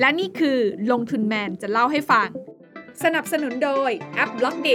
[0.00, 0.58] และนี่คือ
[0.92, 2.28] ลงทุนแมนจะเล่าให้ฟัง
[3.04, 4.68] สนับสนุนโดยแอป Blockdit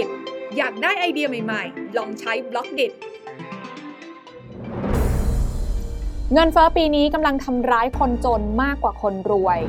[0.56, 2.80] อยากได้ไอเดียใหม่ๆ ลองใช้ Blockdit
[6.32, 9.60] เงินเฟ้อปีนี้กำลังทำร้ายคนจนมากกว่าคนรวย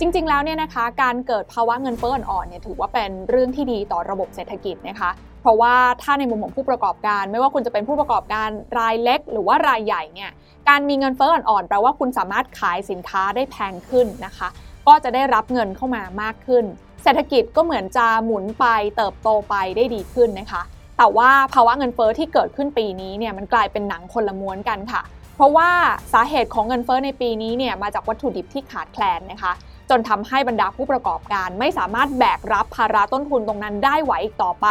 [0.00, 5.10] จริงๆ แล้วเนี่ยนะคะ การเกิดภาวะเงินเฟ้ออ่อนๆเนี่ยถือว่าเป็นเรื่องที่ดีต่อระบบเศรษฐกิจนะคะ
[5.46, 10.30] เพราะว่าถ้าในมุมของผู้ประกอบการ ไม่ว่าคุณจะเป็นผู้ประกอบการรายเล็ก หรือว่ารายใหญ่เนี่ย
[10.68, 14.48] การมีเงินเฟ้ออ่อนๆแปลว่าคุณสามารถขายสินค้าได้แพงขึ้นนะคะ
[14.86, 16.64] ก็จะได้รับเงินเข้ามามากขึ้น
[17.02, 20.62] เศรษฐกิจก็เหมือนจะหมุนไปเติบโตไปได้ดีขึ้นนะคะ
[20.98, 25.02] แต่ว่าภาวะเงินเฟอ้อที่เกิดขึ้นปีนี้เนี่ยมันกลายเป็นหนังคนละม้วนกันค่ะ
[25.36, 25.70] เพราะว่า
[26.12, 29.52] สาเหตุของเงินเฟอ้อในปีนี้เนี่ยมาจากวัตถุดิบที่ขาดแคลนนะคะ
[29.90, 34.68] จนทำให้บรรดาผู้ประกอบการไม่สามารถแบกรับภาระต้นทุนตรงนั้นได้ไหวอีกต่อไป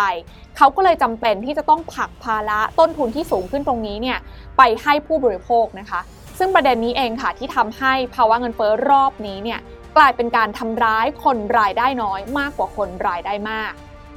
[0.58, 4.18] เขาก็เลยจำเป็นที่จะต้องผลักภาระต้นทุนที่สูงขึ้นตรงนี้เนี่ย
[4.58, 6.00] ไปให้ผู้บริโภคนะคะ
[6.40, 9.60] ซึ่งประเด็นนี้เองค่ะที่ทำให้ภาวะเงินเฟ้อรอบนี้เนี่ย
[9.98, 13.74] กลายเป็นการทำร้ายคนรายได้น้อยมากกว่าคนรายได้มาก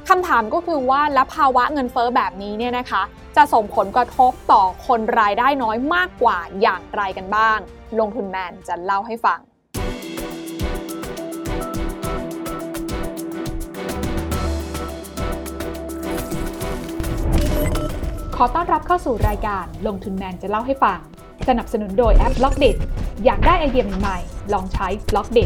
[0.09, 3.01] คำถามก็คือว่าและภาวะเงินเฟอ้อแบบนี้เนี่ยนะคะ
[3.35, 7.59] จะส่งผลกระทบต่อคนรายได้น้อยมากกว่าอย่างไรกันบ้าง
[7.99, 9.39] ลงทุนแมนจะเล่าให้ฟัง
[18.41, 20.99] ขอต้อนรับเข้าสู่รายการลงทุนแมนจะเล่าให้ฟัง
[21.49, 22.71] สนับสนุนโดยแอปบล็อกเด็
[23.25, 25.45] อยากได้ไอเดียใหม่ๆลองใช้บล็อกเด็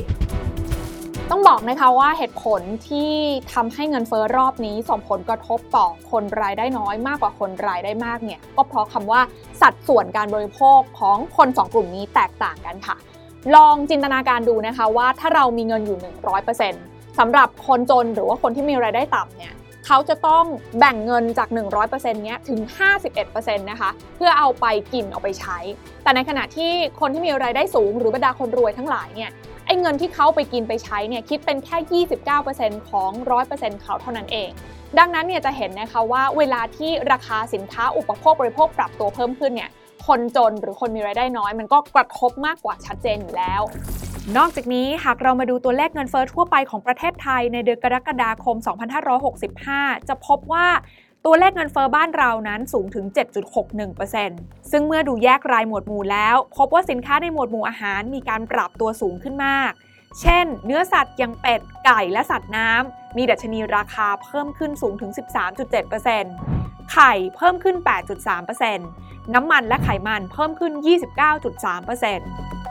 [1.30, 3.12] ต้องบอกนะคะว่าเหตุผลที่
[3.54, 9.22] ทำให้เงินเฟ้อรอบนี้ส่งผลกระทบต่อคนรายได้น้อยมากกว่าคนรายได้มากเนี่ยก็เพราะคำว่า
[9.62, 12.96] สัดส่วนการบริโภคของคน 2 กลุ่มนี้แตกต่างกันค่ะ
[13.56, 15.98] ลองจินตนาการดูนะคะว่าถ้าเรามีเงินอยู่
[16.58, 19.54] 100%สำหรับคนจนหรือว่าคนที่มีรายได้ต่ำเนี่ย
[19.86, 20.46] เขาจะต้อง
[20.80, 21.50] แบ่งเงินจาก
[21.82, 22.60] 100%เนี้ยถึง
[23.10, 25.58] 51%นะคะ เพื่อเอาไปกินเอาไปใช้
[26.04, 29.32] แต่ในขณะที่คนที่มีรายได้สูงหรือบรรดาคนรวยทั้งหลายเนี่ย
[29.66, 32.06] ไอ้เงินที่เขาไปกินไปใช้เนี่ยคิดเป็นแค่
[32.40, 33.12] 29%ของ
[33.48, 34.50] 100%เขาเท่านั้นเอง
[35.00, 39.70] ดังนั้นเนี่ยจะเห็นนะคะว่าเวลาที่ราคาสินค้าอุปโภคบริโภคปรับตัวเพิ่มขึ้นเนี่ย
[40.08, 43.62] คนจนหรือคนมีรายได้น้อย มันก็กระทบมากกว่าชัดเจนอยู่แล้ว
[44.38, 48.56] นอกจากนี้หากเรามาดูตัวเลขเงินเฟ้อทั่วไปของประเทศไทยในเดือนกรกฎาคม
[49.32, 50.68] 2565 จะพบว่า
[51.26, 53.06] ตัวเลขเงินเฟอ้อบ้านเรานั้นสูงถึง
[53.88, 59.72] 7.61%ซึ่งเมื่อดูแยกรายหมวดหมู่แล้ว พบว่าสินค้าในหมวดหมู่อาหารมีการปรับตัวสูงขึ้นมาก
[60.22, 65.12] เช่น เนื้อสัตว์อย่างเป็ด ไก่และสัตว์น้ำ มีดัชนีราคาเพิ่มขึ้นสูงถึง
[65.82, 67.76] 13.7%ไข่เพิ่มขึ้น
[68.56, 72.63] 8.3%น้ำมันและไขมันเพิ่มขึ้น 29.3%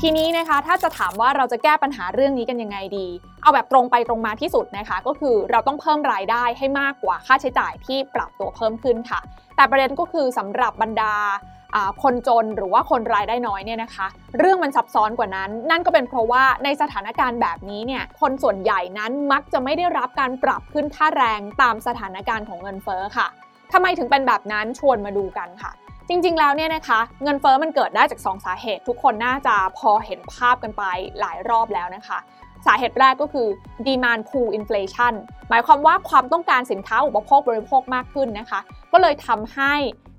[0.00, 3.06] ทีนี้นะคะถ้าจะถามว่าเราจะแก้ปัญหาเรื่องนี้กันยังไงดี
[3.42, 9.20] เอาแบบตรงไปตรงมาที่สุดนะคะ ก็คือเราต้องเพิ่มรายได้ให้มากกว่าค่าใช้จ่ายที่ปรับตัวเพิ่มขึ้นค่ะ
[9.56, 11.14] แต่ประเด็นก็คือสำหรับบรรดา
[12.02, 14.06] คนจนหรือว่าคนรายได้น้อยเนี่ยนะคะ
[14.38, 23.26] เรื่องมันซับซ้อนกว่านั้น นั่นก็เป็นเพราะว่าในสถานการณ์แบบนี้เนี่ยคนส่วนใหญ่นั้นมักจะไม่ได้รับการปรับขึ้นค่าแรงตามสถานการณ์ของเงินเฟ้อค่ะ
[23.72, 25.72] ทำไมถึงเป็นแบบนั้นชวนมาดูกันค่ะ
[26.14, 30.82] จริงๆ แล้วเนี่ยนะคะ เงินเฟอ้อมันเกิดได้จาก 2 สาเหตุ ทุกคนน่าจะพอเห็นภาพกันไป
[31.20, 32.18] หลายรอบแล้วนะคะ
[32.66, 33.48] สาเหตุแรกก็คือ
[33.86, 35.14] demand pull inflation
[35.48, 38.60] หมายความว่าความต้องการสินค้าอุปโภคบริโภคมากขึ้นนะคะ
[38.92, 39.72] ก็เลยทำให้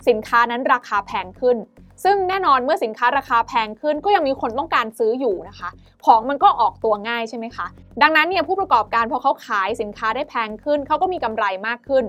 [0.07, 1.57] สินค้านั้นราคาแพงขึ้น
[2.03, 5.69] ซึ่งแน่นอนเมื่อสินค้าราคาแพงขึ้น ก็ยังมีคนต้องการซื้ออยู่นะคะ
[6.05, 7.65] ของมันก็ออกตัวง่ายใช่ไหมคะ
[8.01, 12.03] ดังนั้นเนี่ยผู้ประกอบการพอเขาขายสินค้าได้แพงขึ้นเขาก็มีกำไรมากขึ้น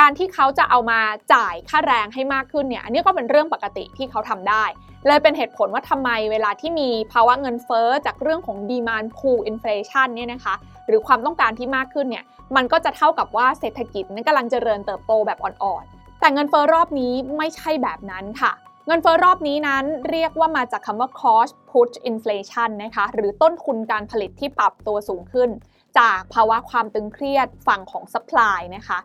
[0.00, 1.00] การที่เขาจะเอามา
[1.34, 4.64] จ่ายค่าแรงให้มากขึ้นเนี่ยอันนี้ก็เป็นเรื่องปกติที่เขาทำได้
[5.06, 10.54] เลยเป็นเหตุผลว่าทำไมเวลาที่มีภาวะเงินเฟ้อจากเรื่องของ demand pull inflation เนี่ยนะคะ
[10.86, 12.24] หรือความต้องการที่มากขึ้นเนี่ย
[12.56, 18.52] มันก็จะเท่ากับว่าเศรษฐกิจนั้นกำลังเจริญเติบโตแบบอ่อนๆ แต่เงินเฟ้อรอบนี้ไม่ใช่แบบนั้นค่ะ
[18.86, 25.50] เงินเฟ้อรอบนี้นั้นเรียกว่ามาจากคำว่า cost push inflation นะคะ หรือต้นทุนการผลิตที่ปรับตัวสูงขึ้น
[25.98, 28.98] จากภาวะความตึงเครียดฝั่งของ supply นะคะ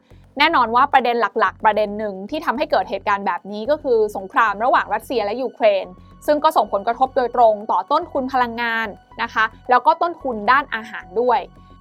[0.44, 5.86] แน่นอนว่าประเด็นหลักๆ ประเด็นหนึ่งที่ทำให้เกิดเหตุการณ์แบบนี้ก็คือสงครามระหว่างรัสเซียและยูเครน
[6.26, 8.88] ซึ่งก็ส่งผลกระทบโดยตรงต่อต้นทุนพลังงาน
[9.22, 11.40] นะคะ แล้วก็ต้นทุนด้านอาหารด้วย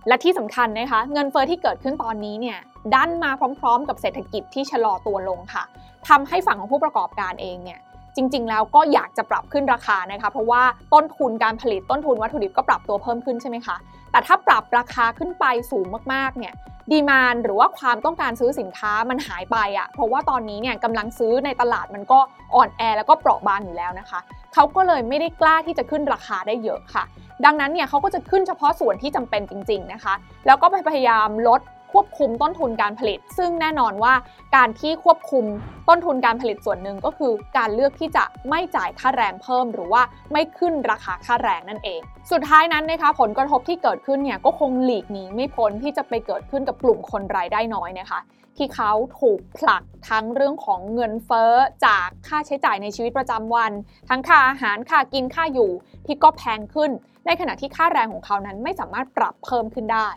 [0.09, 2.59] และที่สำคัญนะคะเงินเฟอ้อที่เกิดขึ้นตอนนี้เนี่ย
[2.95, 3.31] ดันมา
[3.61, 5.65] พร้อม ๆ กับเศรษฐกิจที่ชะลอตัวลงค่ะ
[6.09, 7.81] ทำให้ฝั่งของผู้ประกอบการเองเนี่ย
[8.17, 10.63] จริง ๆ แล้วก็อยากจะปรับขึ้นราคานะคะ เพราะว่า
[10.95, 13.77] ต้นทุนการผลิตต้นทุนวัตถุดิบก็ปรับตัวเพิ่มขึ้นใช่ไหมคะ
[14.11, 16.55] แต่ถ้าปรับราคาขึ้นไปสูงมากๆ เนี่ย
[16.93, 22.19] ดีมานหรือว่าความต้องการซื้อสินค้ามันหายไปอะ่ะเพราะว่าตอนนี้เนี่ยกำลังซื้อในตลาดมันก็
[22.55, 24.21] อ่อนแอแล้วก็เปราะบางอยู่แล้วนะคะ
[24.55, 27.05] เขาก็เลยไม่ได้กล้าที่จะขึ้นราคาได้เยอะค่ะ
[27.45, 30.15] ดังนั้นเนี่ยเขาก็จะขึ้นเฉพาะส่วนที่จำเป็นจริง ๆนะคะ
[30.47, 31.61] แล้วก็พยายามลด
[31.93, 34.15] ควบคุมต้นทุนการผลิต ซึ่งแน่นอนว่า
[34.57, 35.45] การที่ควบคุม
[35.89, 40.03] ต้นทุนการผลิตส่วนหนึ่งก็คือ การเลือกที่จะไม่จ่ายค่าแรงเพิ่ม หรือว่า
[40.33, 42.01] ไม่ขึ้นราคาค่าแรงนั่นเอง
[42.33, 48.21] สุดท้ายนั้นนะคะผลกระทบที่เกิดขึ้นเนี่ยก็คงหลีกหนีไม่พ้นที่จะไปเกิดขึ้นกับกลุ่มคนรายได้น้อยนะคะ
[48.57, 51.53] ที่เขาถูกผลักทั้งเรื่องของเงินเฟ้อ
[51.87, 53.73] จากค่าใช้จ่ายในชีวิตประจำวัน
[54.09, 55.71] ทั้งค่าอาหารค่ากินค่าอยู่
[56.07, 56.91] ที่ก็แพงขึ้น
[57.27, 60.09] ในขณะที่ค่าแรงของเขานั้นไม่สามารถปรับเพิ่มขึ้นได้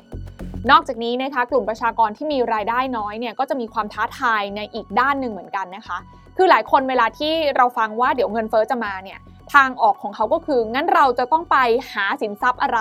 [0.72, 5.98] นอกจากนี้นะคะกลุ่มประชากรที่มีรายได้น้อยเนี่ยก็จะมีความท้าทายในอีกด้านหนึ่งเหมือนกันนะคะ
[6.38, 9.20] คือหลายคนเวลาที่เราฟังว่าเดี๋ยวเงินเฟ้อจะมาเนี่ย
[9.54, 11.58] ทางออกของเขาก็คือ งั้นเราจะต้องไป
[11.94, 12.80] หาสินทรัพย์อะไร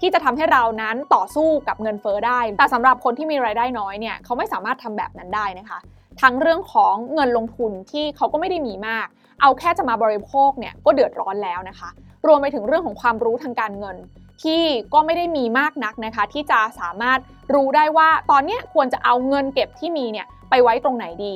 [0.00, 5.78] ที่จะทำให้เรานั้นต่อสู้กับเงินเฟ้อได้ แต่สำหรับคนที่มีรายได้น้อยเนี่ยเขาไม่สามารถทำแบบนั้นได้นะคะ
[6.22, 9.06] ทั้งเรื่องของเงินลงทุนที่เขาก็ไม่ได้มีมาก
[9.40, 11.88] เอาแค่จะมาบริโภคเนี่ยก็เดือดร้อนแล้วนะคะ
[12.26, 13.96] รวมไปถึงเรื่องของความรู้ทางการเงิน
[14.42, 17.18] ที่ก็ไม่ได้มีมากนักนะคะ ที่จะสามารถ
[17.54, 21.34] รู้ได้ว่าตอนนี้ควรจะเอาเงินเก็บที่มีเนี่ยไปไว้ตรงไหนดี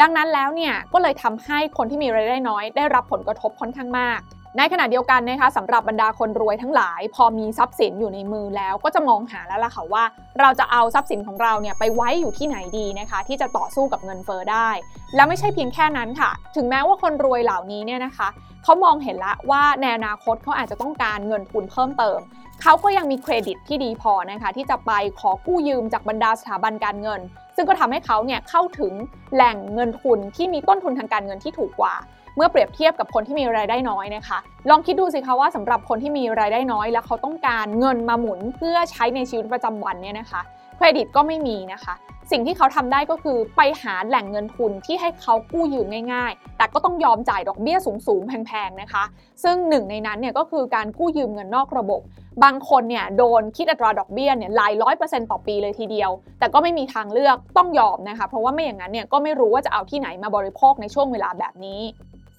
[0.00, 4.20] ดังนั้นแล้วเนี่ยก็เลยทำให้คนที่มีรายได้น้อย ได้รับผลกระทบค่อนข้างมาก
[4.58, 10.04] ในขณะเดียวกันนะคะสำหรับบรรดาคนรวยทั้งหลาย พอมีทรัพย์สินอยู่ในมือแล้วก็จะมองหาแล้วล่ะค่ะว่า
[10.40, 14.70] เราจะเอาทรัพย์สินของเราเนี่ยไปไว้อยู่ที่ไหนดีนะคะ ที่จะต่อสู้กับเงินเฟอ้อได้
[15.14, 18.28] และไม่ใช่เพียงแค่นั้นค่ะ ถึงแม้ว่าคนรวยเหล่านี้เนี่ยนะคะ
[18.64, 22.18] เขามองเห็นละว่าในอนาคตเขาอาจจะต้องการเงินทุนเพิ่มเติม
[22.62, 27.20] เขาก็ยังมีเครดิตที่ดีพอนะคะที่จะไปขอกู้ยืมจากบรรดาสถาบันการเงิน
[27.60, 28.92] ซึ่งก็ทำให้เขาเนี่ยเข้าถึง
[29.34, 31.94] แหล่งเงินทุนที่มีต้นทุนทางการเงินที่ถูกกว่า
[32.36, 34.38] เมื่อเปรียบเทียบกับคนที่มีรายได้น้อยนะคะ
[34.70, 40.40] ลองคิดดูสิคะว่าสำหรับคนที่มีรายได้น้อย แล้วเขาต้องการเงินมาหมุนเพื่อใช้ในชีวิตประจำวันเนี่ยนะคะ
[40.76, 41.94] เครดิตก็ไม่มีนะคะ
[42.30, 49.04] สิ่งที่เขาทำได้ก็คือไปหาแหล่งเงินทุนที่ให้เขากู้ยืมง่ายๆ แต่ก็ต้องยอมจ่ายดอกเบี้ยสูงๆ แพงๆ นะคะ
[49.42, 52.00] ซึ่งหนึ่งในนั้นเนี่ยก็คือการกู้ยืมเงินนอกระบบ
[52.44, 61.80] บางคนเนี่ยโดนคิดอัตราดอกเบี้ยเนี่ยหลายร้อยเปอร์เซ็นต์ต่อปีเลยทีเดียว แต่ก็ไม่มีทางเลือกต้องยอมนะคะ เพราะว่าไม่อย่างนั้นเนี่ยก็ไม่รู้ว่าจะเอาที่ไหนมาบริโภคในช่วงเวลาแบบนี้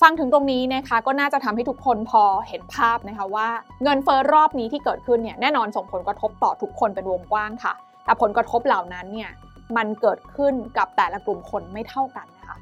[0.02, 3.50] ฟังถึงตรงนี้นะคะก็น่าจะทำให้ทุกคนพอเห็นภาพนะคะว่า
[3.84, 7.74] เงินเฟ้อรอบนี้ที่เกิดขึ้นเนี่ยแน่นอนส่งผลกระทบต่อทุกคนเป็นวงกว้างค่ะ
[8.06, 9.32] แต่ผลกระทบเหล่านั้นเนี่ย
[9.78, 12.58] มันเกิดขึ้นกับแต่ละกลุ่มคนไม่เท่ากันนะคะ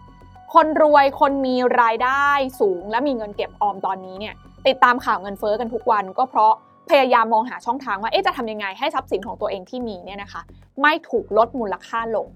[0.54, 2.28] คนรวยคนมีรายได้
[2.60, 4.34] สูงและมีเงินเก็บออมตอนนี้เนี่ย
[4.68, 6.54] ติดตามข่าวเงินเฟ้อกันทุกวันก็เพราะ
[6.90, 10.42] พยายามมองหาช่องทางว่าเอ๊ะจะทำยังไงให้ทรัพย์สินของตัวเองที่มีเนี่ยนะคะ
[10.82, 12.28] ไม่ถูกลดมูลค่าลง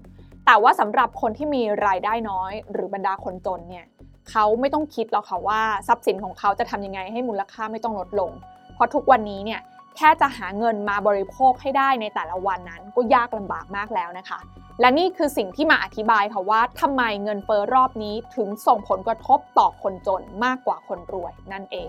[0.46, 3.86] แต่ว่าสำหรับคนที่มีรายได้น้อย หรือบรรดาคนจนเนี่ย
[4.30, 8.30] เขาไม่ต้องคิดหรอกค่ะว่าทรัพย์สินของเขาจะทำยังไงให้มูลค่าไม่ต้องลดลง
[8.74, 9.60] เพราะทุกวันนี้เนี่ย
[9.96, 14.38] แค่จะหาเงินมาบริโภคให้ได้ในแต่ละวันนั้นก็ยากลำบากมากแล้วนะคะ
[14.80, 21.88] และนี่คือสิ่งที่มาอธิบายค่ะว่าทำไมเงินเฟ้อรอบนี้ถึงส่งผลกระทบต่อคนจนมากกว่าคนรวยนั่นเอง